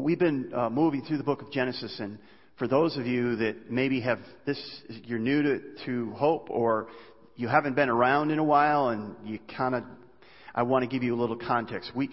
[0.00, 2.18] we've been uh, moving through the book of Genesis, and
[2.58, 4.60] for those of you that maybe have this,
[5.04, 6.88] you're new to, to Hope, or
[7.36, 9.84] you haven't been around in a while, and you kind of,
[10.54, 11.92] I want to give you a little context.
[11.94, 12.10] We,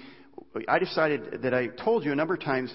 [0.67, 2.73] I decided that I told you a number of times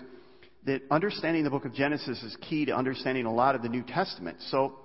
[0.64, 3.82] that understanding the book of Genesis is key to understanding a lot of the New
[3.82, 4.38] Testament.
[4.50, 4.78] So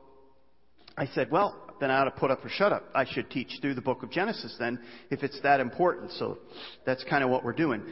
[0.97, 2.83] I said, well, then I ought to put up or shut up.
[2.95, 4.79] I should teach through the book of Genesis then,
[5.11, 6.11] if it's that important.
[6.13, 6.39] So
[6.85, 7.83] that's kind of what we're doing.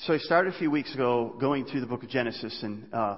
[0.00, 3.16] So I started a few weeks ago going through the book of Genesis, and uh,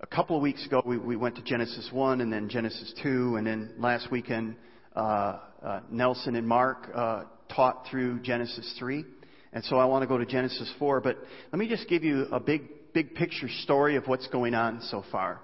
[0.00, 3.34] a couple of weeks ago we, we went to Genesis 1 and then Genesis 2,
[3.36, 4.54] and then last weekend
[4.94, 9.04] uh, uh, Nelson and Mark uh, taught through Genesis 3.
[9.52, 11.18] And so I want to go to Genesis 4, but
[11.52, 15.04] let me just give you a big, big picture story of what's going on so
[15.10, 15.40] far.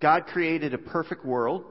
[0.00, 1.66] God created a perfect world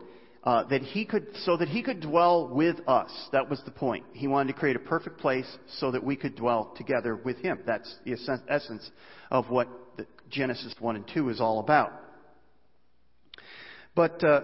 [0.48, 3.12] uh, that he could, so that he could dwell with us.
[3.34, 4.06] That was the point.
[4.14, 5.46] He wanted to create a perfect place
[5.80, 7.60] so that we could dwell together with him.
[7.66, 8.16] That's the
[8.48, 8.90] essence
[9.30, 9.68] of what
[10.30, 11.92] Genesis 1 and 2 is all about.
[13.94, 14.42] But uh,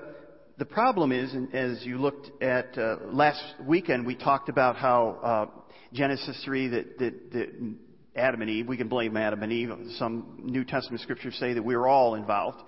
[0.58, 5.62] the problem is, as you looked at uh, last weekend, we talked about how uh,
[5.94, 7.76] Genesis 3 that, that, that
[8.14, 9.70] Adam and Eve, we can blame Adam and Eve.
[10.00, 12.60] Some New Testament scriptures say that we were all involved.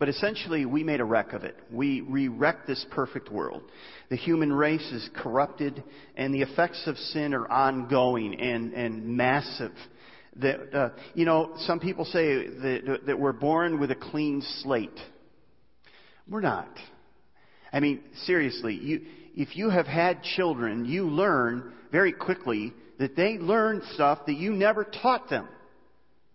[0.00, 1.54] But essentially, we made a wreck of it.
[1.70, 3.62] We, we wrecked this perfect world.
[4.08, 5.84] The human race is corrupted,
[6.16, 9.72] and the effects of sin are ongoing and, and massive.
[10.36, 14.98] That, uh, you know, some people say that, that we're born with a clean slate.
[16.26, 16.74] We're not.
[17.70, 19.02] I mean, seriously, you,
[19.36, 24.54] if you have had children, you learn very quickly that they learn stuff that you
[24.54, 25.46] never taught them.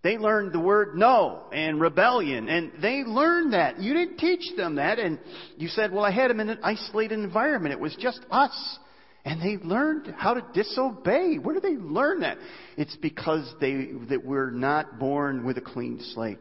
[0.06, 3.80] They learned the word no and rebellion, and they learned that.
[3.80, 5.18] You didn't teach them that, and
[5.58, 7.74] you said, well, I had them in an isolated environment.
[7.74, 8.78] It was just us.
[9.26, 11.38] And they learned how to disobey.
[11.38, 12.38] Where do they learn that?
[12.78, 16.38] It's because they, that we're not born with a clean slate.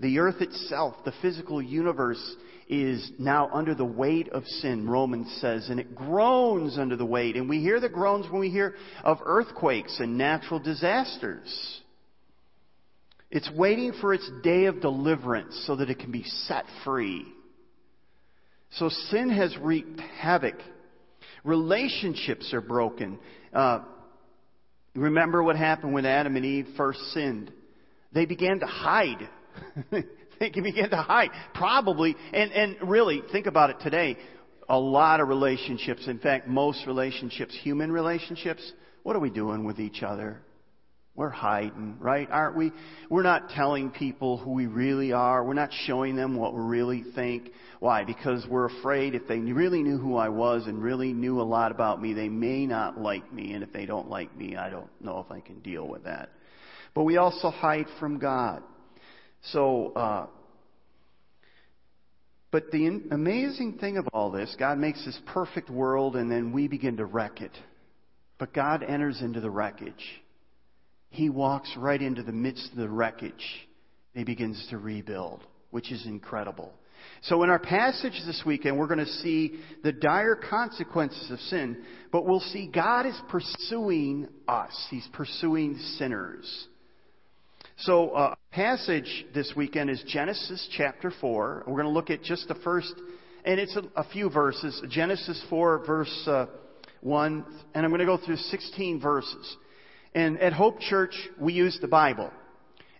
[0.00, 2.34] The earth itself, the physical universe,
[2.68, 7.36] is now under the weight of sin, Romans says, and it groans under the weight.
[7.36, 8.74] And we hear the groans when we hear
[9.04, 11.80] of earthquakes and natural disasters.
[13.30, 17.26] It's waiting for its day of deliverance so that it can be set free.
[18.72, 20.56] So sin has wreaked havoc.
[21.44, 23.18] Relationships are broken.
[23.52, 23.80] Uh,
[24.94, 27.52] remember what happened when Adam and Eve first sinned?
[28.12, 29.28] They began to hide.
[29.90, 31.30] they began to hide.
[31.54, 34.16] Probably, and, and really, think about it today.
[34.70, 38.72] A lot of relationships, in fact, most relationships, human relationships,
[39.02, 40.40] what are we doing with each other?
[41.18, 42.28] We're hiding, right?
[42.30, 42.70] Aren't we?
[43.10, 45.44] We're not telling people who we really are.
[45.44, 47.50] We're not showing them what we really think.
[47.80, 48.04] Why?
[48.04, 51.72] Because we're afraid if they really knew who I was and really knew a lot
[51.72, 53.54] about me, they may not like me.
[53.54, 56.30] And if they don't like me, I don't know if I can deal with that.
[56.94, 58.62] But we also hide from God.
[59.50, 60.26] So, uh,
[62.52, 66.68] but the amazing thing of all this, God makes this perfect world and then we
[66.68, 67.58] begin to wreck it.
[68.38, 70.22] But God enters into the wreckage.
[71.10, 73.66] He walks right into the midst of the wreckage.
[74.14, 76.72] He begins to rebuild, which is incredible.
[77.22, 81.84] So in our passage this weekend, we're going to see the dire consequences of sin,
[82.12, 84.86] but we'll see God is pursuing us.
[84.90, 86.66] He's pursuing sinners.
[87.82, 91.64] So, uh, passage this weekend is Genesis chapter 4.
[91.66, 92.92] We're going to look at just the first,
[93.44, 94.82] and it's a, a few verses.
[94.90, 96.46] Genesis 4, verse uh,
[97.02, 97.44] 1,
[97.74, 99.56] and I'm going to go through 16 verses.
[100.18, 102.32] And at Hope Church, we use the Bible.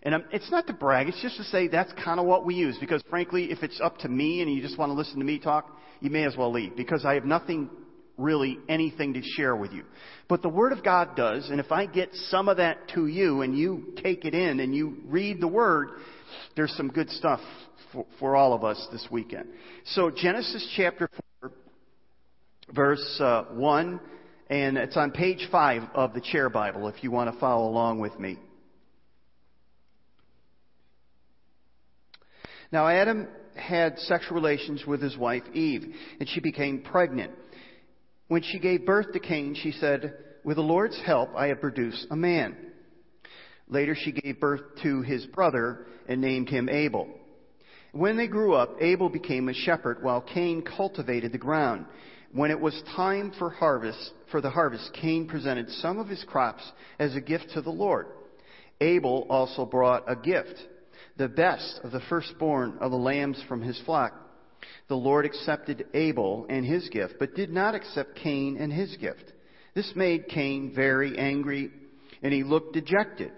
[0.03, 2.55] And um, it's not to brag, it's just to say that's kind of what we
[2.55, 2.77] use.
[2.79, 5.37] Because frankly, if it's up to me and you just want to listen to me
[5.37, 6.77] talk, you may as well leave.
[6.77, 7.69] Because I have nothing,
[8.17, 9.83] really, anything to share with you.
[10.29, 13.41] But the Word of God does, and if I get some of that to you
[13.41, 15.89] and you take it in and you read the Word,
[16.55, 17.41] there's some good stuff
[17.91, 19.49] for, for all of us this weekend.
[19.87, 21.09] So Genesis chapter
[21.41, 21.51] 4,
[22.73, 23.99] verse uh, 1
[24.49, 27.99] and it's on page 5 of the chair Bible if you want to follow along
[27.99, 28.37] with me.
[32.71, 37.31] Now, Adam had sexual relations with his wife Eve, and she became pregnant.
[38.27, 40.13] When she gave birth to Cain, she said,
[40.43, 42.55] With the Lord's help, I have produced a man.
[43.67, 47.07] Later, she gave birth to his brother and named him Abel.
[47.91, 51.85] When they grew up, Abel became a shepherd while Cain cultivated the ground.
[52.31, 56.63] When it was time for harvest, for the harvest, Cain presented some of his crops
[56.99, 58.07] as a gift to the Lord.
[58.81, 60.55] Abel also brought a gift,
[61.17, 64.13] the best of the firstborn of the lambs from his flock.
[64.89, 69.33] The Lord accepted Abel and his gift, but did not accept Cain and his gift.
[69.73, 71.71] This made Cain very angry,
[72.21, 73.31] and he looked dejected.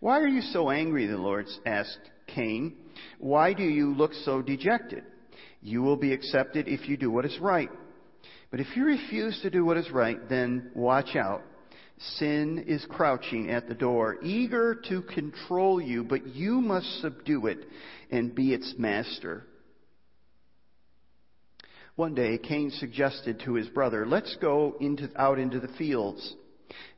[0.00, 1.06] Why are you so angry?
[1.06, 2.74] The Lord asked Cain.
[3.18, 5.04] Why do you look so dejected?
[5.60, 7.70] You will be accepted if you do what is right.
[8.52, 11.42] But if you refuse to do what is right, then watch out.
[12.16, 17.66] Sin is crouching at the door, eager to control you, but you must subdue it
[18.10, 19.46] and be its master.
[21.96, 26.34] One day, Cain suggested to his brother, Let's go into, out into the fields.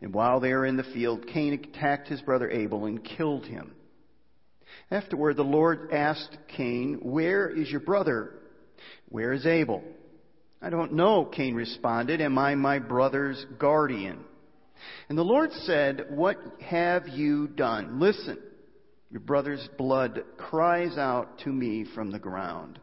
[0.00, 3.74] And while they were in the field, Cain attacked his brother Abel and killed him.
[4.90, 8.34] Afterward, the Lord asked Cain, Where is your brother?
[9.08, 9.84] Where is Abel?
[10.64, 12.22] I don't know, Cain responded.
[12.22, 14.24] Am I my brother's guardian?
[15.10, 18.00] And the Lord said, What have you done?
[18.00, 18.38] Listen,
[19.10, 22.78] your brother's blood cries out to me from the ground.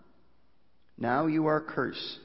[0.95, 2.19] Now you are cursed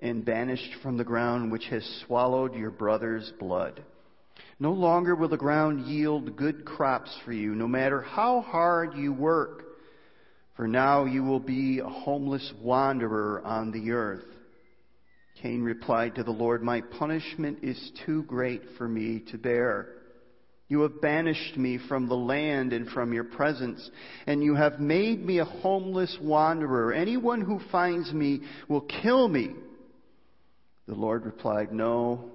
[0.00, 3.84] and banished from the ground which has swallowed your brother's blood.
[4.58, 9.12] No longer will the ground yield good crops for you, no matter how hard you
[9.12, 9.62] work,
[10.56, 14.24] for now you will be a homeless wanderer on the earth.
[15.42, 19.88] Cain replied to the Lord, My punishment is too great for me to bear.
[20.68, 23.90] You have banished me from the land and from your presence,
[24.26, 26.92] and you have made me a homeless wanderer.
[26.92, 29.50] Anyone who finds me will kill me.
[30.86, 32.32] The Lord replied, No,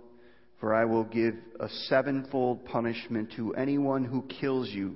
[0.60, 4.96] for I will give a sevenfold punishment to anyone who kills you.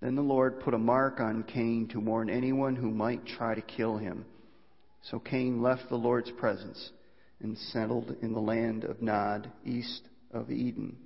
[0.00, 3.62] Then the Lord put a mark on Cain to warn anyone who might try to
[3.62, 4.26] kill him.
[5.10, 6.90] So Cain left the Lord's presence
[7.40, 10.02] and settled in the land of Nod, east
[10.32, 10.96] of Eden.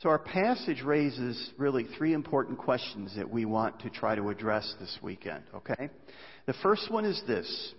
[0.00, 4.74] So our passage raises really three important questions that we want to try to address
[4.78, 5.90] this weekend, okay?
[6.46, 7.74] The first one is this.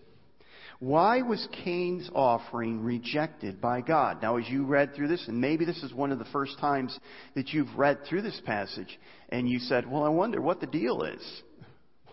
[0.80, 4.22] Why was Cain's offering rejected by God?
[4.22, 6.98] Now, as you read through this, and maybe this is one of the first times
[7.36, 11.04] that you've read through this passage, and you said, well, I wonder what the deal
[11.04, 11.44] is.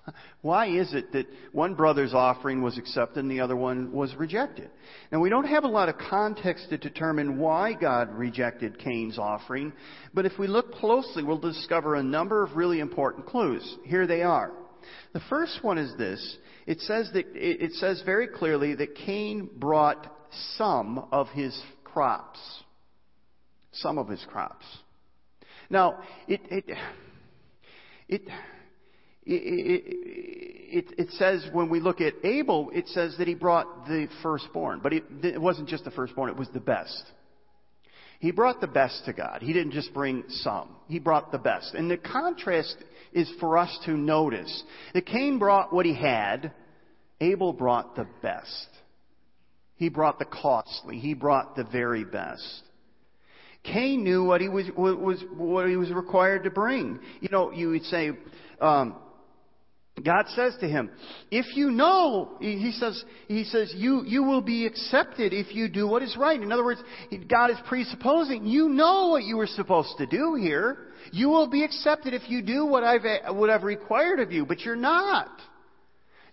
[0.42, 4.70] Why is it that one brother's offering was accepted and the other one was rejected?
[5.10, 9.72] Now, we don't have a lot of context to determine why God rejected Cain's offering,
[10.14, 13.76] but if we look closely, we'll discover a number of really important clues.
[13.84, 14.52] Here they are.
[15.12, 16.36] The first one is this.
[16.66, 20.12] It says that, it says very clearly that Cain brought
[20.56, 22.38] some of his crops.
[23.72, 24.64] Some of his crops.
[25.68, 25.98] Now,
[26.28, 26.70] it, it,
[28.08, 28.22] it
[29.26, 29.82] it,
[30.72, 34.80] it, it, says when we look at Abel, it says that he brought the firstborn,
[34.82, 37.04] but it, it wasn't just the firstborn, it was the best.
[38.18, 39.42] He brought the best to God.
[39.42, 40.76] He didn't just bring some.
[40.88, 41.74] He brought the best.
[41.74, 42.76] And the contrast
[43.12, 44.62] is for us to notice
[44.94, 46.52] that Cain brought what he had,
[47.20, 48.68] Abel brought the best.
[49.76, 50.98] He brought the costly.
[50.98, 52.62] He brought the very best.
[53.64, 57.00] Cain knew what he was, was what he was required to bring.
[57.20, 58.12] You know, you would say,
[58.60, 58.96] um,
[60.04, 60.90] God says to him,
[61.30, 65.88] if you know, he says, he says, you, you will be accepted if you do
[65.88, 66.40] what is right.
[66.40, 66.82] In other words,
[67.28, 70.88] God is presupposing you know what you were supposed to do here.
[71.12, 74.60] You will be accepted if you do what I've, what I've required of you, but
[74.60, 75.30] you're not.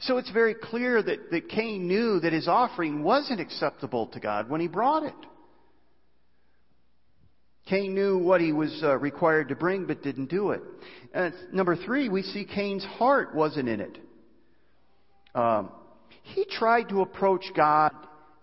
[0.02, 4.50] So it's very clear that, that Cain knew that his offering wasn't acceptable to God
[4.50, 5.16] when he brought it.
[7.66, 10.62] Cain knew what he was uh, required to bring, but didn't do it.
[11.14, 13.98] And number three, we see Cain's heart wasn't in it.
[15.34, 15.72] Um,
[16.24, 17.92] he tried to approach God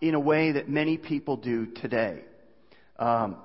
[0.00, 2.20] in a way that many people do today.
[2.98, 3.36] Um,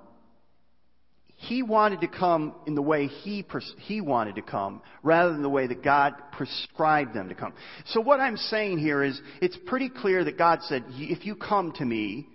[1.38, 3.46] he wanted to come in the way he,
[3.80, 7.54] he wanted to come rather than the way that God prescribed them to come.
[7.88, 11.74] So what I'm saying here is it's pretty clear that God said, if you come
[11.74, 12.28] to me,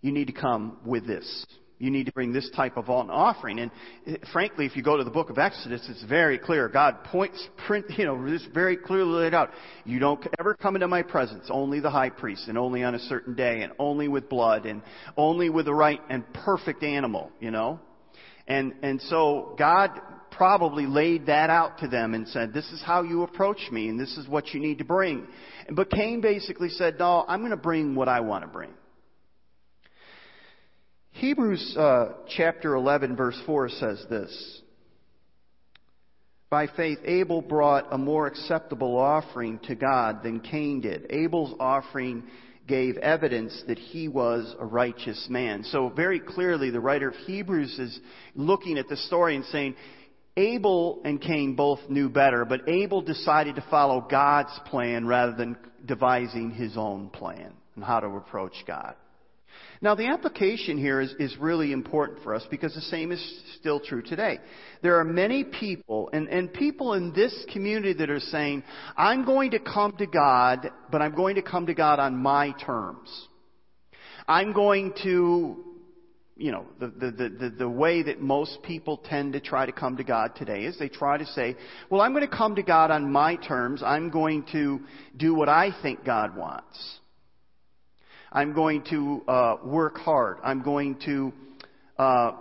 [0.00, 1.46] you need to come with this
[1.80, 3.58] you need to bring this type of an offering.
[3.58, 3.70] And
[4.06, 6.68] eh, frankly, if you go to the book of Exodus, it's very clear.
[6.68, 9.50] God points, print, you know, this very clearly laid out.
[9.84, 13.00] You don't ever come into my presence, only the high priest, and only on a
[13.00, 14.82] certain day, and only with blood, and
[15.16, 17.80] only with the right and perfect animal, you know?
[18.46, 19.90] And, and so God
[20.30, 23.98] probably laid that out to them and said, this is how you approach me, and
[23.98, 25.26] this is what you need to bring.
[25.70, 28.70] But Cain basically said, no, I'm going to bring what I want to bring.
[31.20, 34.62] Hebrews uh, chapter 11, verse 4 says this
[36.48, 41.08] By faith, Abel brought a more acceptable offering to God than Cain did.
[41.10, 42.22] Abel's offering
[42.66, 45.62] gave evidence that he was a righteous man.
[45.64, 48.00] So, very clearly, the writer of Hebrews is
[48.34, 49.76] looking at the story and saying,
[50.38, 55.58] Abel and Cain both knew better, but Abel decided to follow God's plan rather than
[55.84, 58.94] devising his own plan and how to approach God.
[59.82, 63.80] Now, the application here is, is really important for us because the same is still
[63.80, 64.38] true today.
[64.82, 68.62] There are many people, and, and people in this community that are saying,
[68.94, 72.52] I'm going to come to God, but I'm going to come to God on my
[72.64, 73.08] terms.
[74.28, 75.64] I'm going to,
[76.36, 79.96] you know, the, the, the, the, way that most people tend to try to come
[79.96, 81.56] to God today is they try to say,
[81.88, 83.82] well, I'm going to come to God on my terms.
[83.82, 84.80] I'm going to
[85.16, 86.99] do what I think God wants.
[88.32, 90.38] I'm going to uh, work hard.
[90.44, 91.32] I'm going to
[91.98, 92.32] uh,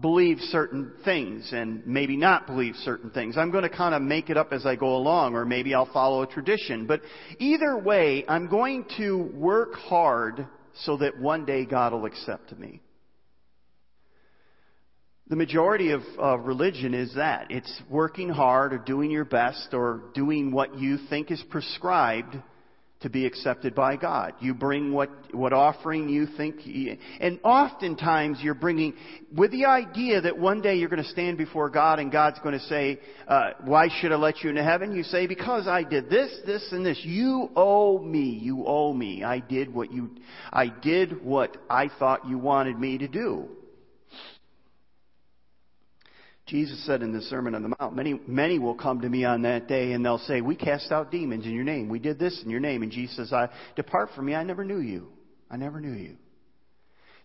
[0.00, 3.38] believe certain things and maybe not believe certain things.
[3.38, 5.90] I'm going to kind of make it up as I go along, or maybe I'll
[5.92, 6.86] follow a tradition.
[6.86, 7.00] But
[7.38, 10.46] either way, I'm going to work hard
[10.82, 12.82] so that one day God will accept me.
[15.28, 17.50] The majority of uh, religion is that.
[17.50, 22.36] It's working hard or doing your best or doing what you think is prescribed
[23.00, 24.34] to be accepted by God.
[24.40, 26.56] You bring what, what offering you think,
[27.20, 28.94] and oftentimes you're bringing,
[29.34, 32.58] with the idea that one day you're going to stand before God and God's going
[32.58, 34.96] to say, uh, why should I let you into heaven?
[34.96, 37.00] You say, because I did this, this, and this.
[37.04, 38.40] You owe me.
[38.42, 39.22] You owe me.
[39.22, 40.10] I did what you,
[40.52, 43.48] I did what I thought you wanted me to do.
[46.48, 49.42] Jesus said in the Sermon on the Mount, many, many will come to me on
[49.42, 51.90] that day and they'll say, we cast out demons in your name.
[51.90, 52.82] We did this in your name.
[52.82, 54.34] And Jesus says, I, depart from me.
[54.34, 55.08] I never knew you.
[55.50, 56.16] I never knew you.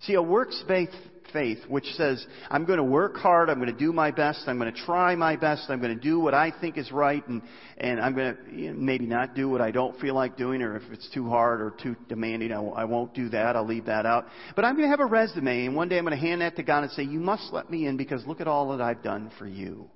[0.02, 0.92] See, a works-based
[1.34, 4.58] faith, which says, I'm going to work hard, I'm going to do my best, I'm
[4.58, 7.42] going to try my best, I'm going to do what I think is right, and,
[7.78, 10.62] and I'm going to you know, maybe not do what I don't feel like doing,
[10.62, 13.86] or if it's too hard or too demanding, I, I won't do that, I'll leave
[13.86, 14.28] that out.
[14.56, 16.56] But I'm going to have a resume, and one day I'm going to hand that
[16.56, 19.04] to God and say, You must let me in because look at all that I've
[19.04, 19.90] done for you.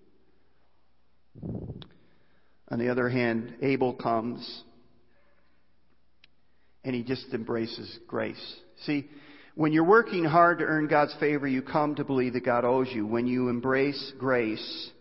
[2.70, 4.64] On the other hand, Abel comes,
[6.84, 8.56] and he just embraces grace.
[8.86, 9.08] See,
[9.58, 12.90] when you're working hard to earn God's favor, you come to believe that God owes
[12.92, 13.08] you.
[13.08, 14.92] When you embrace grace,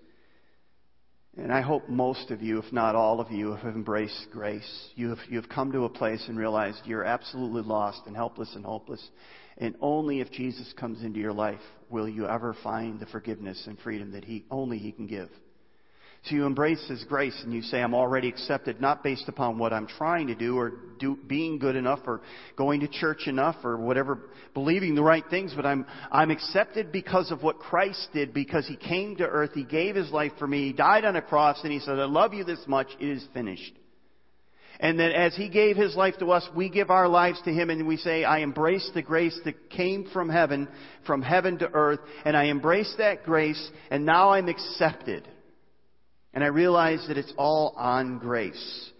[1.36, 4.88] and I hope most of you, if not all of you, have embraced grace.
[4.94, 8.50] You have, you have come to a place and realized you're absolutely lost and helpless
[8.54, 9.06] and hopeless.
[9.58, 11.60] And only if Jesus comes into your life
[11.90, 15.28] will you ever find the forgiveness and freedom that he, only He can give.
[16.24, 19.72] So you embrace His grace and you say, I'm already accepted, not based upon what
[19.72, 22.20] I'm trying to do or do, being good enough or
[22.56, 24.18] going to church enough or whatever,
[24.52, 28.76] believing the right things, but I'm, I'm accepted because of what Christ did, because He
[28.76, 31.72] came to earth, He gave His life for me, He died on a cross, and
[31.72, 33.74] He said, I love you this much, it is finished.
[34.80, 37.70] And that as He gave His life to us, we give our lives to Him
[37.70, 40.68] and we say, I embrace the grace that came from heaven,
[41.06, 45.28] from heaven to earth, and I embrace that grace, and now I'm accepted.
[46.36, 48.90] And I realized that it's all on grace.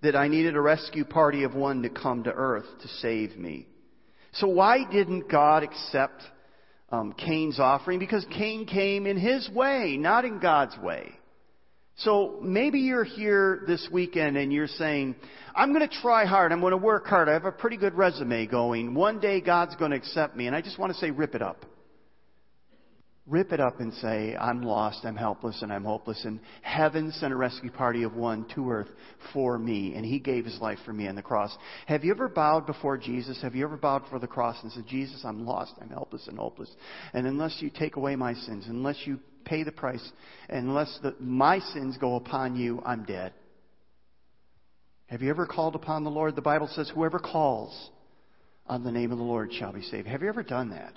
[0.00, 3.66] That I needed a rescue party of one to come to earth to save me.
[4.32, 6.22] So why didn't God accept
[6.90, 7.98] um, Cain's offering?
[7.98, 11.12] Because Cain came in his way, not in God's way.
[11.96, 15.16] So maybe you're here this weekend and you're saying,
[15.54, 16.50] I'm going to try hard.
[16.50, 17.28] I'm going to work hard.
[17.28, 18.94] I have a pretty good resume going.
[18.94, 20.46] One day God's going to accept me.
[20.46, 21.66] And I just want to say, rip it up
[23.28, 26.24] rip it up and say, I'm lost, I'm helpless, and I'm hopeless.
[26.24, 28.88] And heaven sent a rescue party of one to earth
[29.32, 31.56] for me, and he gave his life for me on the cross.
[31.86, 33.40] Have you ever bowed before Jesus?
[33.42, 36.38] Have you ever bowed before the cross and said, Jesus, I'm lost, I'm helpless and
[36.38, 36.70] hopeless.
[37.12, 40.12] And unless you take away my sins, unless you pay the price,
[40.48, 43.32] unless the, my sins go upon you, I'm dead.
[45.06, 46.36] Have you ever called upon the Lord?
[46.36, 47.90] The Bible says, whoever calls
[48.66, 50.06] on the name of the Lord shall be saved.
[50.08, 50.94] Have you ever done that?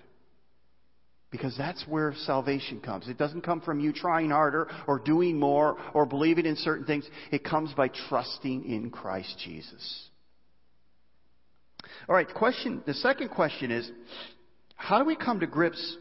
[1.32, 3.08] Because that's where salvation comes.
[3.08, 7.08] It doesn't come from you trying harder or doing more or believing in certain things.
[7.32, 10.10] It comes by trusting in Christ Jesus.
[12.08, 13.90] All right, the question, the second question is,
[14.76, 15.98] how do we come to grips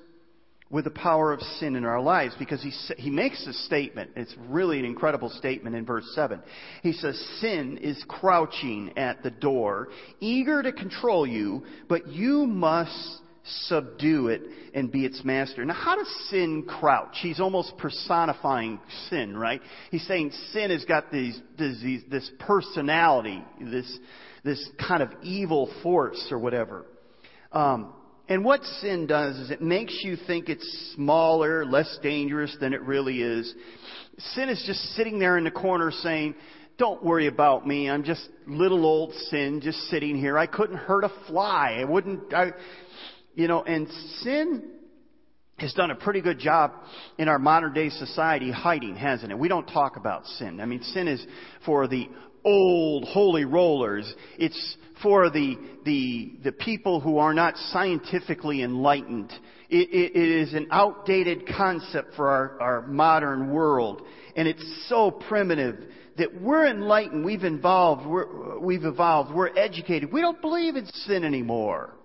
[0.71, 2.35] with the power of sin in our lives?
[2.39, 4.13] Because he, he makes a statement.
[4.17, 6.41] It's really an incredible statement in verse 7.
[6.83, 9.89] He says, sin is crouching at the door,
[10.21, 14.43] eager to control you, but you must subdue it,
[14.75, 15.65] and be its master.
[15.65, 17.17] Now, how does sin crouch?
[17.21, 19.61] He's almost personifying sin, right?
[19.91, 23.99] He's saying sin has got these, these, this personality, this,
[24.45, 26.85] this kind of evil force or whatever.
[27.53, 27.95] Um,
[28.29, 32.83] and what sin does is it makes you think it's smaller, less dangerous than it
[32.83, 33.55] really is.
[34.35, 36.35] Sin is just sitting there in the corner saying,
[36.77, 37.91] don't worry about me.
[37.91, 40.39] I'm just little old sin just sitting here.
[40.39, 41.79] I couldn't hurt a fly.
[41.81, 42.53] I wouldn't, I,
[43.39, 43.87] you know, and
[44.23, 44.65] sin
[45.59, 46.73] has done a pretty good job
[47.19, 49.39] in our modern day society hiding, hasn't it?
[49.39, 50.61] We don't talk about sin.
[50.61, 51.25] I mean, sin is
[51.65, 52.09] for the
[52.45, 54.13] old holy rollers.
[54.41, 55.55] It's for the,
[55.85, 59.33] the, the people who are not scientifically enlightened.
[59.71, 64.03] It, it, it is an outdated concept for our, our modern world.
[64.35, 65.77] And it's so primitive
[66.17, 70.13] that we're enlightened, we've evolved, we're, we've evolved, we're educated.
[70.13, 71.98] We don't believe in sin anymore.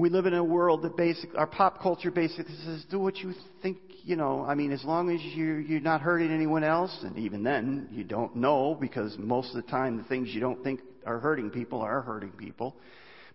[0.00, 3.34] We live in a world that basic, our pop culture basically says, do what you
[3.60, 7.18] think, you know, I mean, as long as you, you're not hurting anyone else, and
[7.18, 10.80] even then, you don't know because most of the time the things you don't think
[11.04, 12.76] are hurting people are hurting people.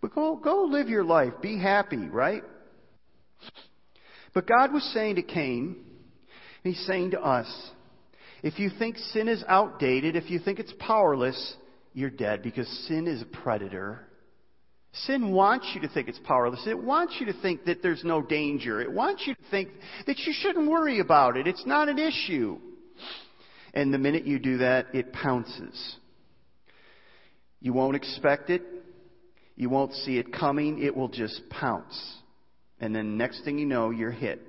[0.02, 1.34] But go, go live your life.
[1.40, 2.42] Be happy, right?
[4.34, 5.76] But God was saying to Cain,
[6.64, 7.48] He's saying to us,
[8.42, 11.56] if you think sin is outdated, if you think it's powerless,
[11.94, 14.05] you're dead because sin is a predator.
[15.04, 16.66] Sin wants you to think it's powerless.
[16.66, 18.82] It wants you to think that there's no danger.
[18.82, 19.70] It wants you to think
[20.08, 21.48] that you shouldn't worry about it.
[21.48, 22.58] It's not an issue.
[23.74, 25.98] And the minute you do that, it pounces.
[27.60, 28.62] You won't expect it.
[29.58, 30.82] You won't see it coming.
[30.82, 32.16] It will just pounce.
[32.80, 34.42] And then next thing you know, you're hit.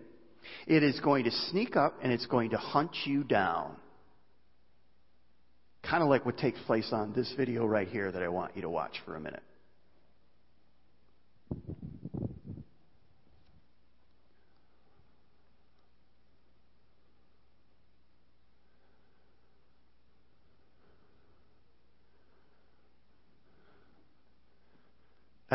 [0.68, 3.76] It is going to sneak up and it's going to hunt you down.
[5.82, 8.62] Kind of like what takes place on this video right here that I want you
[8.62, 9.42] to watch for a minute.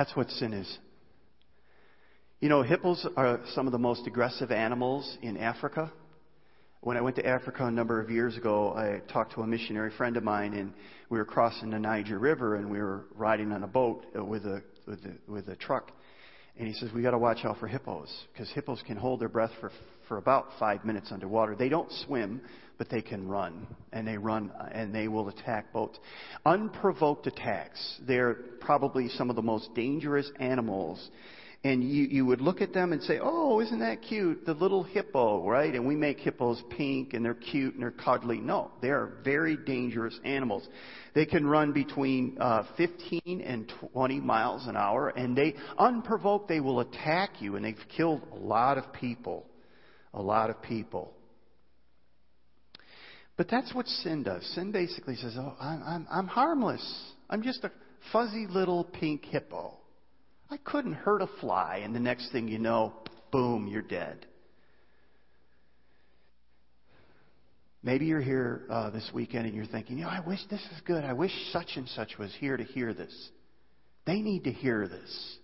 [0.02, 0.80] That's what sin is.
[2.40, 5.92] You know, hippos are some of the most aggressive animals in Africa.
[6.80, 9.92] When I went to Africa a number of years ago, I talked to a missionary
[9.96, 10.74] friend of mine, and
[11.12, 14.64] we were crossing the Niger River, and we were riding on a boat with a
[14.86, 15.92] with a, with a truck.
[16.58, 19.30] And he says we got to watch out for hippos because hippos can hold their
[19.30, 19.72] breath for
[20.12, 21.56] for about five minutes underwater.
[21.56, 22.42] They don't swim,
[22.78, 25.98] but they can run, and they run and they will attack boats.
[26.46, 28.02] Unprovoked attacks.
[28.06, 31.10] They're probably some of the most dangerous animals
[31.64, 34.46] and you, you would look at them and say, oh, isn't that cute?
[34.48, 35.74] The little hippo, right?
[35.74, 38.40] And we make hippos pink and they're cute and they're cuddly.
[38.40, 40.68] No, they are very dangerous animals.
[41.14, 46.60] They can run between uh, 15 and 20 miles an hour and they, unprovoked, they
[46.60, 49.46] will attack you and they've killed a lot of people.
[50.16, 51.14] A lot of people.
[53.38, 54.44] But that's what sin does.
[54.56, 57.14] Sin basically says, oh, I'm, I'm, I'm harmless.
[57.30, 57.72] I'm just a
[58.12, 59.78] fuzzy little pink hippo.
[60.51, 62.94] I couldn't hurt a fly, and the next thing you know,
[63.31, 64.25] boom, you're dead.
[67.83, 70.81] Maybe you're here uh, this weekend and you're thinking, you know, I wish this is
[70.85, 71.03] good.
[71.03, 73.29] I wish such and such was here to hear this.
[74.05, 75.37] They need to hear this.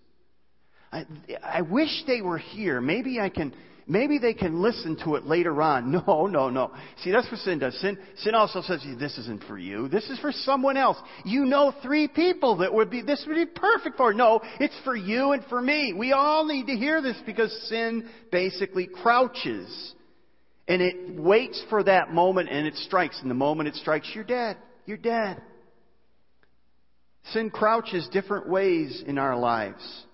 [0.92, 1.06] I,
[1.42, 2.80] I wish they were here.
[2.80, 3.54] Maybe I can
[3.90, 5.92] Maybe they can listen to it later on.
[6.08, 6.72] No, no, no.
[7.04, 7.80] See, that's what sin does.
[7.80, 9.88] Sin, sin also says, this isn't for you.
[9.88, 10.98] This is for someone else.
[11.26, 14.14] You know three people that would be, this would be perfect for.
[14.14, 15.94] No, it's for you and for me.
[15.98, 19.94] We all need to hear this because sin basically crouches.
[20.68, 23.20] And it waits for that moment and it strikes.
[23.22, 24.58] And the moment it strikes, you're dead.
[24.86, 25.42] You're dead.
[27.32, 30.06] Sin crouches different ways in our lives.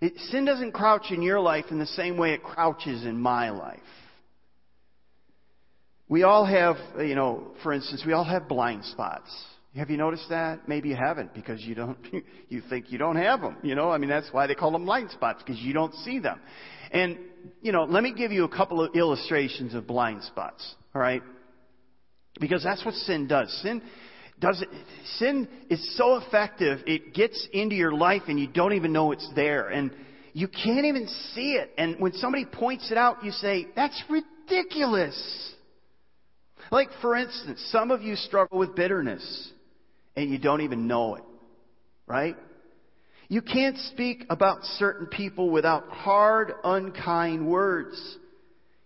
[0.00, 3.50] It, sin doesn't crouch in your life in the same way it crouches in my
[3.50, 3.80] life.
[6.08, 9.30] We all have, uh, you know, for instance, we all have blind spots.
[9.76, 10.68] Have you noticed that?
[10.68, 11.98] Maybe you haven't because you don't,
[12.48, 13.56] you think you don't have them.
[13.62, 16.20] You know, I mean, that's why they call them blind spots because you don't see
[16.20, 16.40] them.
[16.92, 17.18] And,
[17.60, 20.74] you know, let me give you a couple of illustrations of blind spots.
[20.94, 21.22] All right?
[22.40, 23.52] Because that's what sin does.
[23.62, 23.82] Sin,
[24.40, 24.68] does it,
[25.16, 29.28] sin is so effective, it gets into your life and you don't even know it's
[29.34, 29.68] there.
[29.68, 29.90] And
[30.32, 31.70] you can't even see it.
[31.78, 35.52] And when somebody points it out, you say, that's ridiculous.
[36.70, 39.52] Like, for instance, some of you struggle with bitterness
[40.16, 41.24] and you don't even know it.
[42.06, 42.36] Right?
[43.28, 48.18] You can't speak about certain people without hard, unkind words.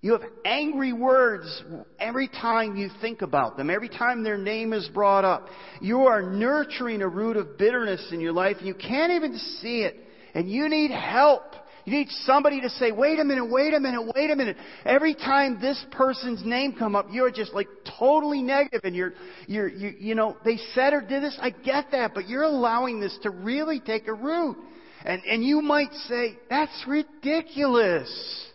[0.01, 1.65] You have angry words
[1.99, 5.49] every time you think about them, every time their name is brought up.
[5.81, 9.83] You are nurturing a root of bitterness in your life and you can't even see
[9.83, 9.97] it.
[10.35, 11.43] And you need help.
[11.85, 14.57] You need somebody to say, wait a minute, wait a minute, wait a minute.
[14.85, 17.67] Every time this person's name come up, you're just like
[17.99, 19.15] totally negative and you're,
[19.49, 23.01] you're, you, you know, they said or did this, I get that, but you're allowing
[23.01, 24.59] this to really take a root.
[25.05, 28.49] And, and you might say, that's ridiculous.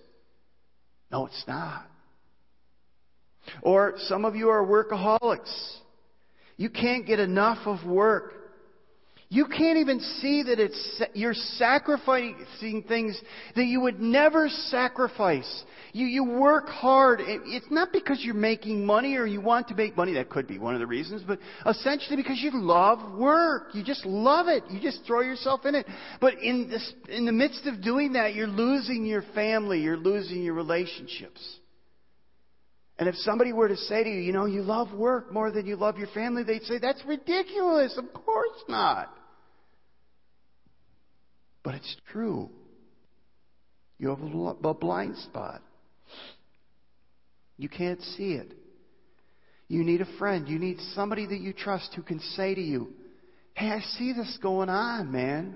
[1.13, 1.85] No, it's not.
[3.61, 5.77] Or some of you are workaholics.
[6.57, 8.33] You can't get enough of work.
[9.33, 13.19] You can't even see that it's, you're sacrificing things
[13.55, 15.63] that you would never sacrifice.
[15.91, 17.19] You, you work hard.
[17.19, 20.13] It's not because you're making money or you want to make money.
[20.13, 23.69] That could be one of the reasons, but essentially because you love work.
[23.73, 24.65] You just love it.
[24.69, 25.87] You just throw yourself in it.
[26.21, 29.81] But in this, in the midst of doing that, you're losing your family.
[29.81, 31.41] You're losing your relationships.
[32.99, 35.65] And if somebody were to say to you, you know, you love work more than
[35.65, 37.97] you love your family, they'd say, that's ridiculous.
[37.97, 39.11] Of course not.
[41.63, 42.49] But it's true.
[43.97, 44.19] You have
[44.63, 45.61] a blind spot.
[47.57, 48.51] You can't see it.
[49.69, 50.47] You need a friend.
[50.47, 52.89] You need somebody that you trust who can say to you,
[53.55, 55.55] Hey, I see this going on, man.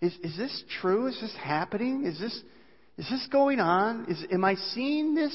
[0.00, 1.06] Is, is this true?
[1.06, 2.06] Is this happening?
[2.06, 2.32] Is this,
[2.96, 4.06] is this going on?
[4.08, 5.34] Is, am I seeing this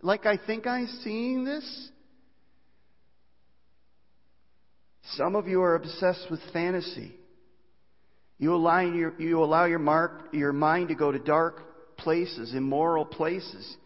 [0.00, 1.90] like I think I'm seeing this?
[5.16, 7.14] Some of you are obsessed with fantasy.
[8.42, 11.62] You allow your, you allow your, mark, your mind to go to dark
[11.96, 13.76] places, immoral places.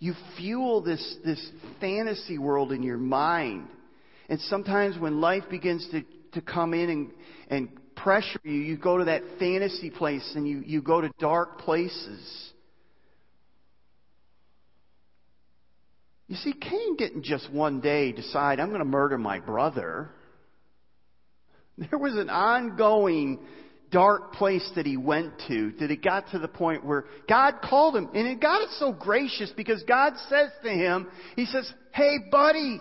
[0.00, 1.40] You fuel this, this
[1.80, 3.68] fantasy world in your mind.
[4.28, 7.10] And sometimes when life begins to, to come in and,
[7.50, 11.60] and pressure you, you go to that fantasy place and you, you go to dark
[11.60, 12.50] places.
[16.26, 20.10] You see, Cain didn't just one day decide, I'm going to murder my brother.
[21.78, 23.38] There was an ongoing
[23.90, 27.96] dark place that he went to that it got to the point where God called
[27.96, 28.08] him.
[28.14, 32.80] And got it so gracious because God says to him, He says, Hey buddy,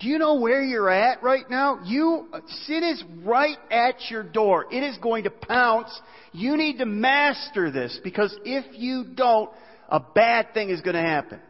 [0.00, 1.80] do you know where you're at right now?
[1.84, 2.28] You,
[2.66, 4.66] sin is right at your door.
[4.72, 5.90] It is going to pounce.
[6.32, 9.50] You need to master this because if you don't,
[9.88, 11.40] a bad thing is going to happen.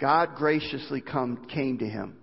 [0.00, 2.16] God graciously come, came to him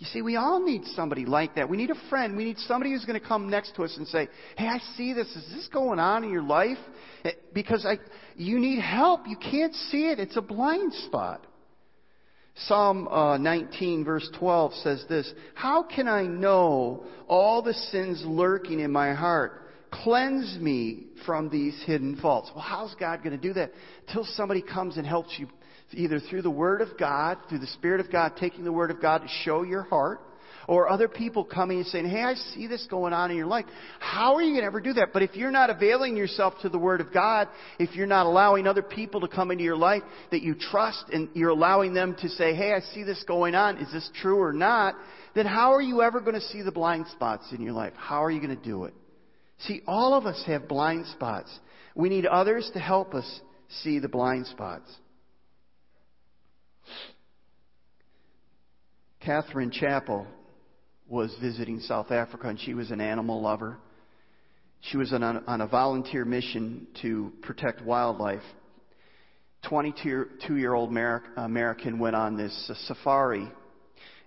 [0.00, 1.68] you see, we all need somebody like that.
[1.68, 2.34] We need a friend.
[2.34, 5.12] We need somebody who's going to come next to us and say, Hey, I see
[5.12, 5.28] this.
[5.28, 6.78] Is this going on in your life?
[7.22, 7.98] Eh, because I,
[8.34, 9.28] you need help.
[9.28, 10.18] You can't see it.
[10.18, 11.46] It's a blind spot.
[12.66, 18.80] Psalm uh, 19, verse 12 says this How can I know all the sins lurking
[18.80, 19.68] in my heart?
[19.92, 22.50] Cleanse me from these hidden faults.
[22.54, 23.72] Well, how's God going to do that?
[24.08, 25.46] Until somebody comes and helps you
[25.92, 29.00] either through the Word of God, through the Spirit of God, taking the Word of
[29.00, 30.20] God to show your heart,
[30.68, 33.64] or other people coming and saying, Hey, I see this going on in your life.
[33.98, 35.08] How are you going to ever do that?
[35.12, 37.48] But if you're not availing yourself to the Word of God,
[37.78, 41.28] if you're not allowing other people to come into your life that you trust and
[41.34, 43.78] you're allowing them to say, Hey, I see this going on.
[43.78, 44.94] Is this true or not?
[45.34, 47.92] Then how are you ever going to see the blind spots in your life?
[47.96, 48.94] How are you going to do it?
[49.60, 51.50] See, all of us have blind spots.
[51.94, 53.40] We need others to help us
[53.82, 54.90] see the blind spots.
[59.20, 60.26] Catherine Chappell
[61.06, 63.76] was visiting South Africa and she was an animal lover.
[64.80, 68.42] She was on a, on a volunteer mission to protect wildlife.
[69.68, 70.90] 22 year old
[71.36, 73.46] American went on this safari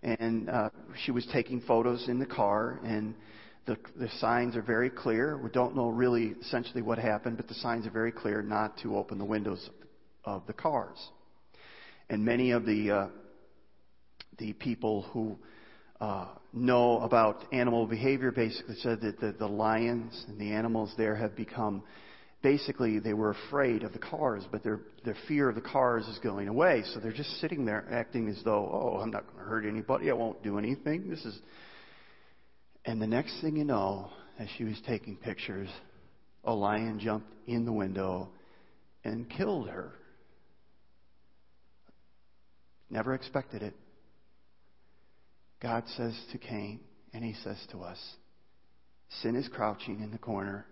[0.04, 0.70] and uh,
[1.04, 3.16] she was taking photos in the car and
[3.66, 5.40] the, the signs are very clear.
[5.42, 8.96] We don't know really essentially what happened, but the signs are very clear not to
[8.96, 9.72] open the windows
[10.24, 10.98] of the cars.
[12.10, 13.08] And many of the uh,
[14.38, 15.38] the people who
[16.02, 21.16] uh, know about animal behavior basically said that the, the lions and the animals there
[21.16, 21.84] have become
[22.42, 26.20] basically they were afraid of the cars, but their their fear of the cars is
[26.20, 26.84] going away.
[26.94, 30.12] So they're just sitting there acting as though, oh, I'm not going to hurt anybody.
[30.12, 31.10] I won't do anything.
[31.10, 31.40] This is.
[32.86, 35.70] And the next thing you know, as she was taking pictures,
[36.44, 38.30] a lion jumped in the window
[39.06, 39.94] and killed her.
[42.90, 43.74] Never expected it.
[45.64, 46.82] God says to Cain,
[47.14, 47.98] and he says to us,
[49.22, 50.66] sin is crouching in the corner.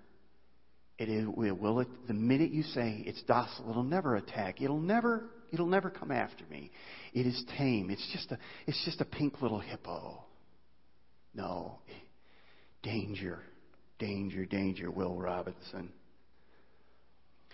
[0.97, 4.61] It is, will, will it, the minute you say it's docile, it'll never attack.
[4.61, 6.71] It'll never, it'll never come after me.
[7.13, 7.89] It is tame.
[7.89, 10.25] It's just a, it's just a pink little hippo.
[11.33, 11.79] No.
[12.83, 13.39] Danger,
[13.97, 15.93] danger, danger, Will Robinson.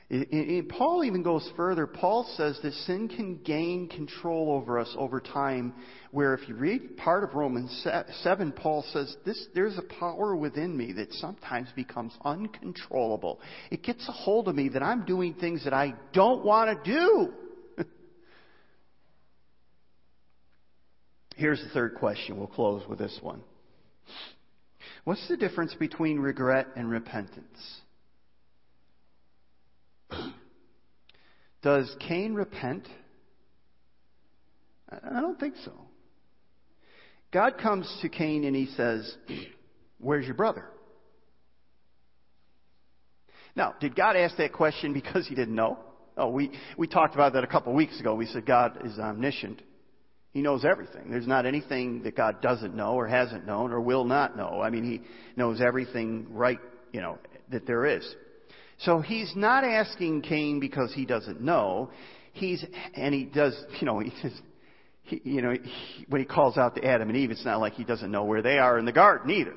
[0.09, 1.85] It, it, Paul even goes further.
[1.85, 5.73] Paul says that sin can gain control over us over time.
[6.11, 7.85] Where if you read part of Romans
[8.23, 13.41] 7, Paul says this, there's a power within me that sometimes becomes uncontrollable.
[13.69, 16.89] It gets a hold of me that I'm doing things that I don't want to
[16.89, 17.33] do.
[21.35, 22.37] Here's the third question.
[22.37, 23.41] We'll close with this one.
[25.03, 27.81] What's the difference between regret and repentance?
[31.61, 32.87] Does Cain repent?
[34.89, 35.73] I don't think so.
[37.31, 39.15] God comes to Cain and he says,
[39.99, 40.65] Where's your brother?
[43.55, 45.79] Now, did God ask that question because he didn't know?
[46.15, 48.15] Oh, we, we talked about that a couple weeks ago.
[48.15, 49.61] We said God is omniscient.
[50.31, 51.09] He knows everything.
[51.09, 54.61] There's not anything that God doesn't know or hasn't known or will not know.
[54.61, 55.01] I mean, He
[55.35, 56.59] knows everything right,
[56.91, 57.17] you know,
[57.51, 58.15] that there is.
[58.79, 61.91] So He's not asking Cain because He doesn't know.
[62.33, 64.33] He's, and He does, you know, He says,
[65.03, 67.73] he, you know, he, when He calls out to Adam and Eve, it's not like
[67.73, 69.53] He doesn't know where they are in the garden either.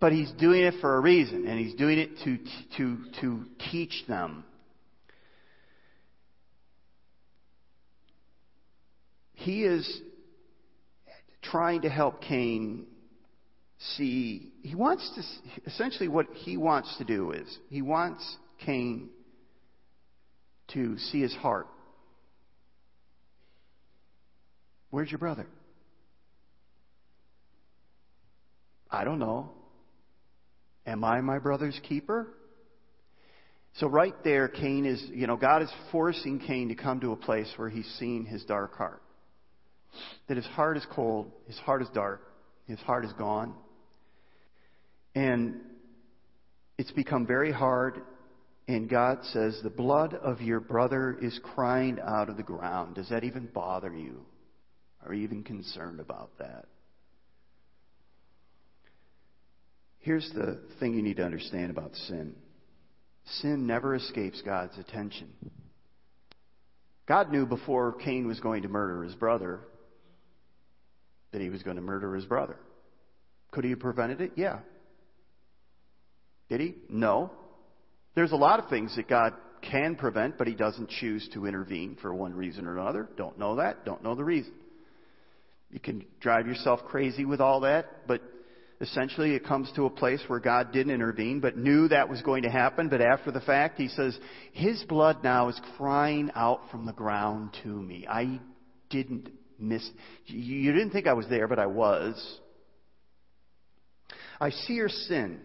[0.00, 2.38] But He's doing it for a reason, and He's doing it to,
[2.76, 4.44] to, to teach them
[9.42, 10.00] he is
[11.42, 12.86] trying to help Cain
[13.96, 18.24] see, he wants to, essentially what he wants to do is, he wants
[18.64, 19.10] Cain
[20.74, 21.66] to see his heart.
[24.90, 25.46] Where's your brother?
[28.90, 29.50] I don't know.
[30.86, 32.28] Am I my brother's keeper?
[33.76, 37.16] So right there, Cain is, you know, God is forcing Cain to come to a
[37.16, 39.02] place where he's seen his dark heart
[40.28, 42.22] that his heart is cold, his heart is dark,
[42.66, 43.54] his heart is gone.
[45.14, 45.60] And
[46.78, 48.00] it's become very hard,
[48.68, 52.94] and God says, The blood of your brother is crying out of the ground.
[52.94, 54.24] Does that even bother you?
[55.04, 56.66] Are you even concerned about that?
[59.98, 62.34] Here's the thing you need to understand about sin
[63.40, 65.28] sin never escapes God's attention.
[67.06, 69.60] God knew before Cain was going to murder his brother
[71.30, 72.56] that he was going to murder his brother.
[73.52, 74.32] Could he have prevented it?
[74.36, 74.58] Yeah.
[76.48, 76.74] Did he?
[76.88, 77.30] No.
[78.14, 81.96] There's a lot of things that God can prevent, but he doesn't choose to intervene
[82.02, 83.08] for one reason or another.
[83.16, 83.84] Don't know that.
[83.84, 84.52] Don't know the reason.
[85.70, 88.20] You can drive yourself crazy with all that, but
[88.82, 92.42] essentially it comes to a place where God didn't intervene, but knew that was going
[92.42, 92.88] to happen.
[92.88, 94.18] But after the fact, he says,
[94.52, 98.06] His blood now is crying out from the ground to me.
[98.06, 98.40] I
[98.90, 99.88] didn't miss.
[100.26, 102.40] You didn't think I was there, but I was.
[104.40, 105.40] I see your sin.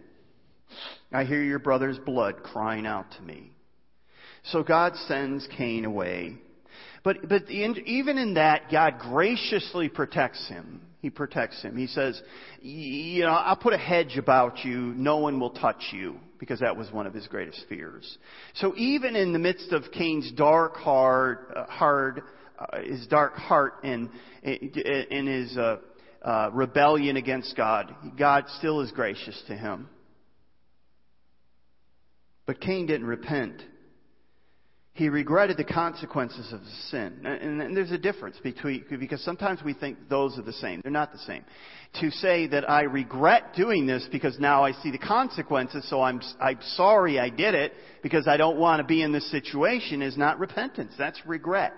[1.12, 3.52] I hear your brother's blood crying out to me.
[4.44, 6.36] So God sends Cain away.
[7.04, 10.82] But, but in, even in that, God graciously protects him.
[11.02, 11.78] He protects him.
[11.78, 12.22] He says,
[12.62, 14.78] you know, I'll put a hedge about you.
[14.96, 16.20] No one will touch you.
[16.40, 18.18] Because that was one of his greatest fears.
[18.54, 22.22] So even in the midst of Cain's dark, hard, uh, hard
[22.60, 24.10] uh, his dark heart and
[24.44, 25.78] in his uh,
[26.22, 29.90] uh, rebellion against God, God still is gracious to him.
[32.48, 33.62] But Cain didn't repent.
[34.94, 37.22] He regretted the consequences of his sin.
[37.24, 40.82] And, and there's a difference between, because sometimes we think those are the same.
[40.82, 41.46] They're not the same.
[42.00, 46.20] To say that I regret doing this because now I see the consequences, so I'm,
[46.42, 50.18] I'm sorry I did it because I don't want to be in this situation is
[50.18, 50.94] not repentance.
[50.98, 51.74] That's regret.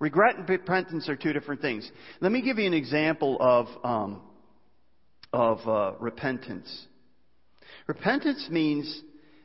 [0.00, 1.88] Regret and repentance are two different things.
[2.20, 4.22] Let me give you an example of, um,
[5.32, 6.86] of uh, repentance.
[7.86, 9.00] Repentance means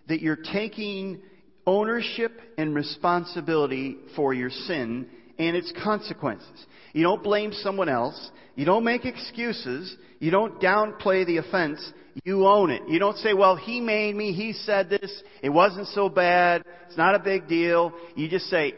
[0.07, 1.21] that you're taking
[1.65, 6.65] ownership and responsibility for your sin and its consequences.
[6.93, 8.31] You don't blame someone else.
[8.55, 9.95] You don't make excuses.
[10.19, 11.79] You don't downplay the offense.
[12.23, 12.81] You own it.
[12.87, 14.33] You don't say, well, he made me.
[14.33, 15.11] He said this.
[15.43, 16.63] It wasn't so bad.
[16.87, 17.91] It's not a big deal.
[18.15, 18.73] You just say,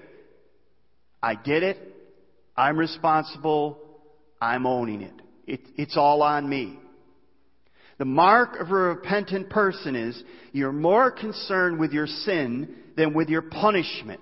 [1.24, 1.78] I did it.
[2.58, 3.80] I'm responsible.
[4.42, 5.14] I'm owning it.
[5.48, 5.62] it.
[5.78, 6.80] It's all on me.
[8.00, 13.28] The mark of a repentant person is you're more concerned with your sin than with
[13.28, 14.22] your punishment.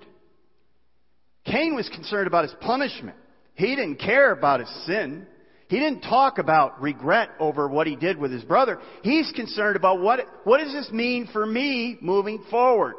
[1.44, 3.16] Cain was concerned about his punishment.
[3.54, 5.26] He didn't care about his sin.
[5.68, 8.80] He didn't talk about regret over what he did with his brother.
[9.02, 12.94] He's concerned about what, what does this mean for me moving forward?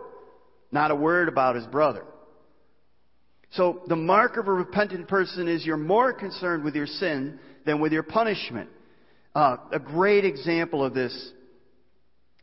[0.72, 2.06] Not a word about his brother.
[3.52, 7.82] So the mark of a repentant person is you're more concerned with your sin than
[7.82, 8.70] with your punishment.
[9.40, 11.32] Uh, a great example of this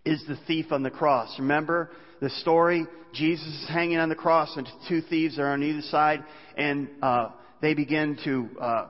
[0.07, 1.39] is the thief on the cross.
[1.39, 1.91] Remember
[2.23, 2.87] the story?
[3.13, 6.25] Jesus is hanging on the cross, and two thieves are on either side,
[6.57, 8.87] and uh, they begin to uh,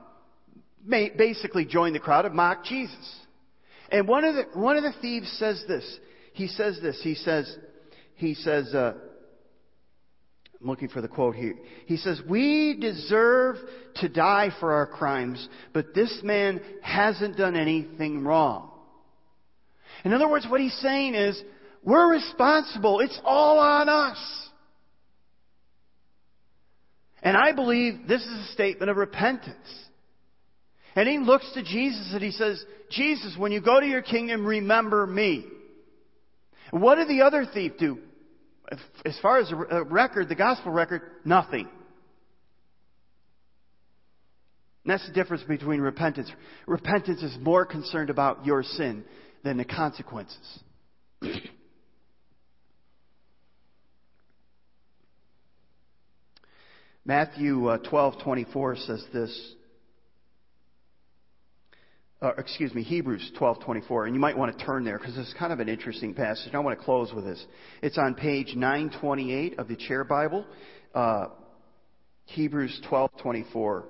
[0.87, 3.19] basically join the crowd and mock Jesus.
[3.91, 5.99] And one of the one of the thieves says this.
[6.31, 7.01] He says this.
[7.03, 7.57] He says,
[8.15, 8.93] he says, uh,
[10.59, 11.55] I'm looking for the quote here.
[11.85, 13.57] He says, We deserve
[13.95, 18.71] to die for our crimes, but this man hasn't done anything wrong.
[20.03, 21.41] In other words, what he's saying is,
[21.83, 22.99] we're responsible.
[22.99, 24.17] It's all on us.
[27.21, 29.55] And I believe this is a statement of repentance.
[30.95, 34.45] And he looks to Jesus and he says, Jesus, when you go to your kingdom,
[34.45, 35.45] remember me.
[36.71, 37.99] What did the other thief do?
[39.05, 41.67] As far as a record, the gospel record, nothing.
[44.83, 46.31] And that's the difference between repentance.
[46.65, 49.03] Repentance is more concerned about your sin
[49.43, 50.59] than the consequences.
[57.05, 59.53] Matthew uh, 12:24 says this.
[62.19, 65.53] Uh, excuse me, Hebrews 12:24, and you might want to turn there because it's kind
[65.53, 66.51] of an interesting passage.
[66.55, 67.45] I want to close with this.
[67.83, 70.43] It's on page 928 of the Chair Bible,
[70.95, 71.27] uh,
[72.25, 73.83] Hebrews 12:24.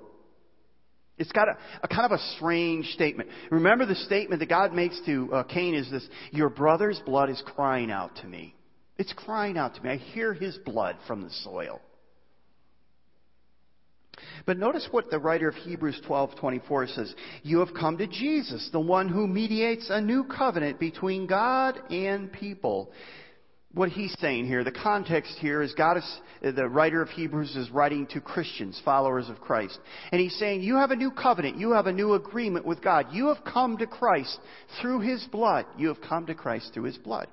[1.16, 3.30] It's got a, a, kind of a strange statement.
[3.50, 7.42] Remember the statement that God makes to uh, Cain is this: "Your brother's blood is
[7.56, 8.54] crying out to me.
[8.98, 9.88] It's crying out to me.
[9.88, 11.80] I hear his blood from the soil."
[14.46, 18.80] But notice what the writer of Hebrews 12:24 says, "You have come to Jesus, the
[18.80, 22.92] one who mediates a new covenant between God and people."
[23.74, 27.70] What he's saying here, the context here is God is, the writer of Hebrews is
[27.70, 29.78] writing to Christians, followers of Christ.
[30.10, 33.08] And he's saying, you have a new covenant, you have a new agreement with God.
[33.12, 34.40] You have come to Christ
[34.80, 35.66] through his blood.
[35.76, 37.28] You have come to Christ through his blood.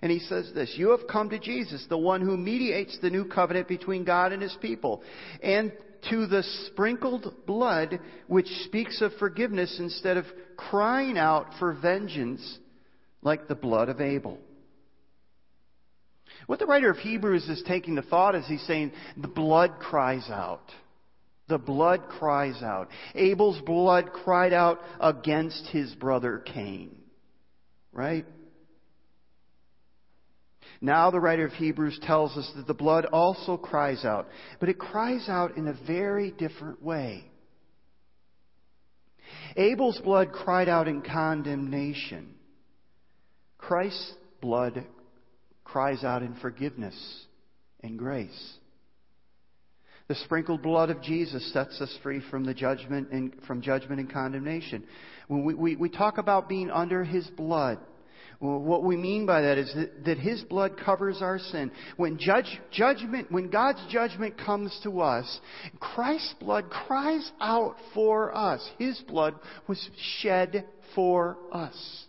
[0.00, 3.24] And he says this, you have come to Jesus, the one who mediates the new
[3.24, 5.02] covenant between God and his people.
[5.42, 5.72] And
[6.10, 12.58] to the sprinkled blood which speaks of forgiveness instead of crying out for vengeance
[13.22, 14.38] like the blood of Abel.
[16.46, 20.28] What the writer of Hebrews is taking the thought is he's saying the blood cries
[20.28, 20.70] out.
[21.48, 22.88] The blood cries out.
[23.14, 26.96] Abel's blood cried out against his brother Cain.
[27.92, 28.26] Right?
[30.80, 34.28] Now the writer of Hebrews tells us that the blood also cries out,
[34.60, 37.24] but it cries out in a very different way.
[39.56, 42.34] Abel's blood cried out in condemnation.
[43.58, 44.84] Christ's blood
[45.64, 47.24] cries out in forgiveness
[47.80, 48.54] and grace.
[50.06, 54.12] The sprinkled blood of Jesus sets us free from the judgment and from judgment and
[54.12, 54.84] condemnation.
[55.28, 57.78] When we, we, we talk about being under His blood,
[58.44, 61.70] what we mean by that is that, His blood covers our sin.
[61.96, 65.40] When judge, judgment, when God's judgment comes to us,
[65.80, 68.66] Christ's blood cries out for us.
[68.78, 69.34] His blood
[69.66, 69.88] was
[70.20, 72.04] shed for us.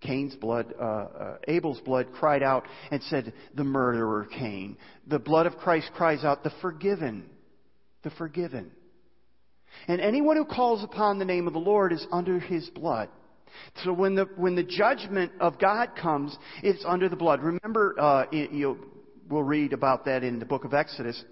[0.00, 4.76] Cain's blood, uh, uh, Abel's blood cried out and said, the murderer Cain.
[5.06, 7.28] The blood of Christ cries out, the forgiven,
[8.04, 8.70] the forgiven.
[9.86, 13.08] And anyone who calls upon the name of the Lord is under his blood.
[13.84, 17.42] So when the, when the judgment of God comes, it's under the blood.
[17.42, 18.78] Remember, uh, you,
[19.28, 21.22] we'll read about that in the book of Exodus.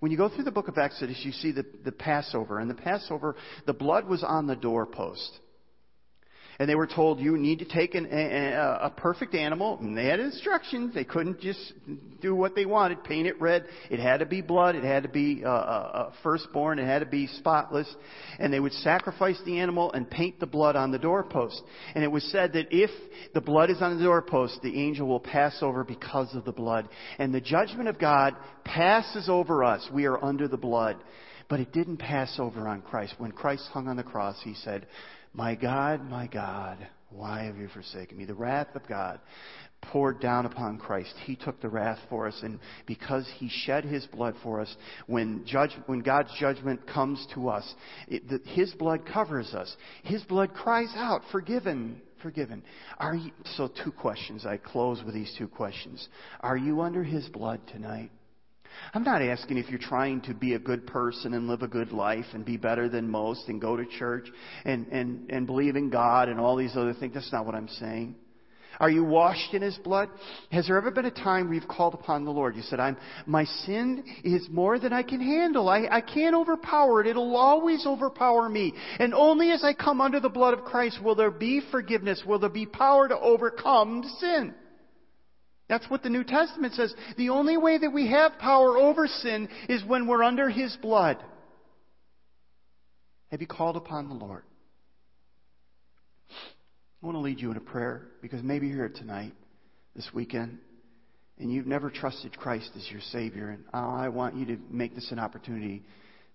[0.00, 2.58] When you go through the book of Exodus, you see the, the Passover.
[2.58, 5.40] And the Passover, the blood was on the doorpost
[6.58, 10.06] and they were told you need to take an, a, a perfect animal, and they
[10.06, 10.92] had instructions.
[10.92, 11.72] They couldn't just
[12.20, 13.66] do what they wanted, paint it red.
[13.90, 14.74] It had to be blood.
[14.74, 16.80] It had to be uh, uh, firstborn.
[16.80, 17.88] It had to be spotless.
[18.40, 21.62] And they would sacrifice the animal and paint the blood on the doorpost.
[21.94, 22.90] And it was said that if
[23.34, 26.88] the blood is on the doorpost, the angel will pass over because of the blood.
[27.18, 29.88] And the judgment of God passes over us.
[29.92, 30.96] We are under the blood.
[31.48, 33.14] But it didn't pass over on Christ.
[33.18, 34.86] When Christ hung on the cross, he said,
[35.32, 36.78] my God, my God,
[37.10, 38.24] why have you forsaken me?
[38.24, 39.20] The wrath of God
[39.80, 41.14] poured down upon Christ.
[41.24, 44.74] He took the wrath for us, and because He shed His blood for us,
[45.06, 47.74] when, judge, when God's judgment comes to us,
[48.08, 49.74] it, the, His blood covers us.
[50.02, 52.62] His blood cries out, forgiven, forgiven.
[52.98, 54.44] Are you, so two questions.
[54.44, 56.08] I close with these two questions.
[56.40, 58.10] Are you under His blood tonight?
[58.94, 61.92] I'm not asking if you're trying to be a good person and live a good
[61.92, 64.28] life and be better than most and go to church
[64.64, 67.14] and, and, and believe in God and all these other things.
[67.14, 68.14] That's not what I'm saying.
[68.80, 70.08] Are you washed in His blood?
[70.52, 72.54] Has there ever been a time where you've called upon the Lord?
[72.54, 75.68] You said, I'm, my sin is more than I can handle.
[75.68, 77.08] I, I can't overpower it.
[77.08, 78.72] It'll always overpower me.
[79.00, 82.38] And only as I come under the blood of Christ will there be forgiveness, will
[82.38, 84.54] there be power to overcome sin.
[85.68, 86.94] That's what the New Testament says.
[87.16, 91.18] The only way that we have power over sin is when we're under His blood.
[93.30, 94.42] Have you called upon the Lord?
[96.30, 99.34] I want to lead you in a prayer because maybe you're here tonight,
[99.94, 100.58] this weekend,
[101.38, 103.50] and you've never trusted Christ as your Savior.
[103.50, 105.84] And I want you to make this an opportunity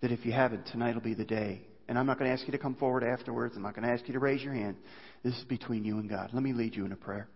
[0.02, 1.64] that if you haven't, tonight will be the day.
[1.90, 3.56] And I'm not going to ask you to come forward afterwards.
[3.58, 4.78] I'm not going to ask you to raise your hand.
[5.24, 6.30] This is between you and God.
[6.34, 7.28] Let me lead you in a prayer.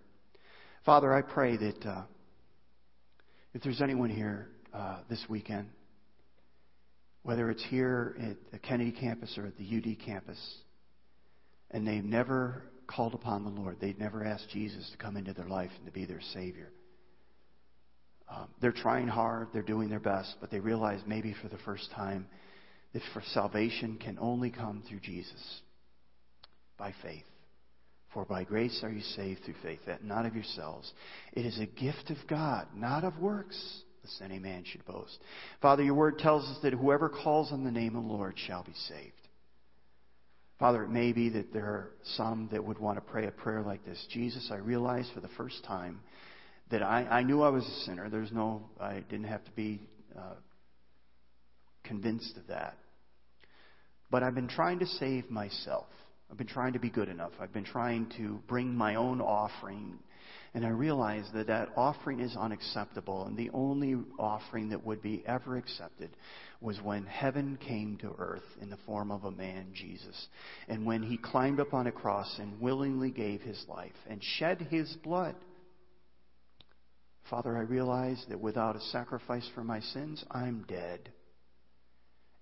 [0.88, 2.04] Father, I pray that uh,
[3.54, 5.68] if there's anyone here uh, this weekend,
[7.24, 10.40] whether it's here at the Kennedy campus or at the UD campus,
[11.72, 13.76] and they've never called upon the Lord.
[13.82, 16.72] They've never asked Jesus to come into their life and to be their Savior.
[18.34, 21.92] Um, they're trying hard, they're doing their best, but they realize maybe for the first
[21.98, 22.28] time
[22.94, 25.60] that for salvation can only come through Jesus
[26.78, 27.26] by faith.
[28.18, 30.91] For by grace are you saved through faith, that not of yourselves.
[31.34, 35.20] It is a gift of God, not of works, lest any man should boast.
[35.61, 38.63] Father, your word tells us that whoever calls on the name of the Lord shall
[38.63, 39.13] be saved.
[40.57, 43.61] Father, it may be that there are some that would want to pray a prayer
[43.61, 44.03] like this.
[44.09, 45.99] Jesus, I realize for the first time
[46.72, 48.09] that I, I knew I was a sinner.
[48.09, 49.80] There's no, I didn't have to be
[50.18, 50.38] uh,
[51.84, 52.80] convinced of that.
[54.09, 55.86] But I've been trying to save myself.
[56.30, 57.32] I've been trying to be good enough.
[57.39, 59.99] I've been trying to bring my own offering.
[60.53, 63.25] And I realize that that offering is unacceptable.
[63.25, 66.09] And the only offering that would be ever accepted
[66.59, 70.28] was when heaven came to earth in the form of a man, Jesus.
[70.67, 74.67] And when he climbed up on a cross and willingly gave his life and shed
[74.69, 75.36] his blood.
[77.30, 81.11] Father, I realize that without a sacrifice for my sins, I'm dead.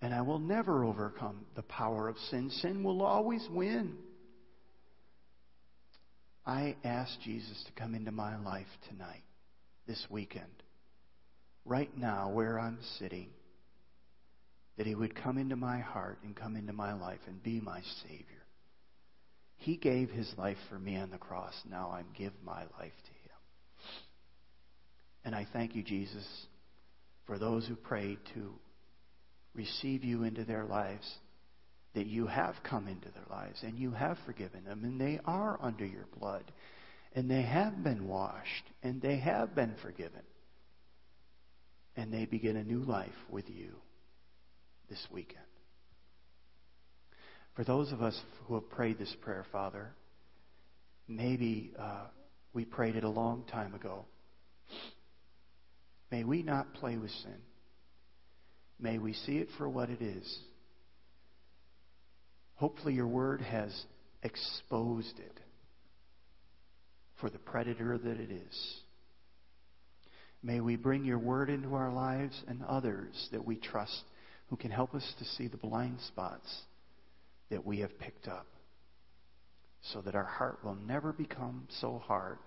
[0.06, 2.52] And I will never overcome the power of sin.
[2.52, 3.96] Sin will always win.
[6.46, 9.24] I ask Jesus to come into my life tonight,
[9.88, 10.62] this weekend,
[11.66, 13.30] right now where I'm sitting
[14.78, 17.82] that He would come into my heart and come into my life and be my
[18.04, 18.46] Savior.
[19.56, 21.56] He gave His life for me on the cross.
[21.68, 23.40] Now I give my life to Him.
[25.24, 26.28] And I thank you, Jesus,
[27.26, 28.54] for those who prayed to
[29.56, 31.10] receive you into their lives,
[31.94, 35.58] that you have come into their lives and you have forgiven them, and they are
[35.62, 36.44] under your blood,
[37.14, 40.22] and they have been washed, and they have been forgiven,
[41.96, 43.74] and they begin a new life with you
[44.90, 45.40] this weekend.
[47.56, 49.94] For those of us who have prayed this prayer, Father,
[51.08, 52.08] maybe uh,
[52.54, 54.06] we prayed it a long time ago.
[56.12, 57.38] May we not play with sin.
[58.80, 60.40] May we see it for what it is.
[62.56, 63.72] Hopefully, your word has
[64.24, 65.40] exposed it
[67.20, 68.76] for the predator that it is.
[70.44, 74.04] May we bring your word into our lives and others that we trust
[74.50, 76.62] who can help us to see the blind spots
[77.50, 78.46] that we have picked up
[79.94, 82.38] so that our heart will never become so hard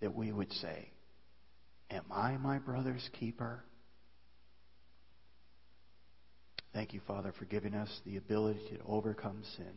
[0.00, 0.90] that we would say,
[1.90, 3.64] Am I my brother's keeper?
[6.72, 9.72] Thank you, Father, for giving us the ability to overcome sin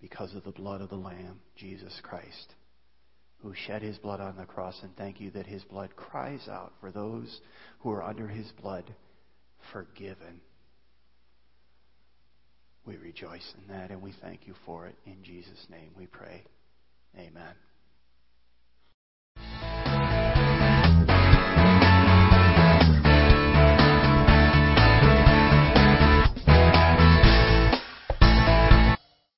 [0.00, 2.54] because of the blood of the Lamb, Jesus Christ,
[3.42, 4.78] who shed his blood on the cross.
[4.82, 7.40] And thank you that his blood cries out for those
[7.80, 8.94] who are under his blood
[9.72, 10.40] forgiven.
[12.86, 14.94] We rejoice in that and we thank you for it.
[15.04, 16.44] In Jesus' name we pray.
[17.18, 17.65] Amen.